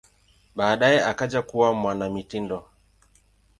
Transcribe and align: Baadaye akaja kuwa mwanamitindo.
Baadaye 0.55 1.03
akaja 1.05 1.41
kuwa 1.41 1.73
mwanamitindo. 1.73 2.65